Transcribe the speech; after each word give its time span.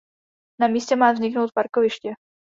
Na 0.59 0.67
místě 0.67 0.95
má 0.95 1.11
vzniknout 1.11 1.51
parkoviště. 1.53 2.13